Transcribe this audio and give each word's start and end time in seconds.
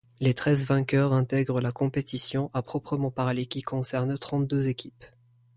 Les 0.19 0.33
treize 0.33 0.65
vainqueurs 0.65 1.13
intègrent 1.13 1.61
la 1.61 1.71
compétition 1.71 2.49
à 2.55 2.63
proprement 2.63 3.11
parler 3.11 3.45
qui 3.45 3.61
concerne 3.61 4.17
trente 4.17 4.47
deux 4.47 4.67
équipes. 4.67 5.05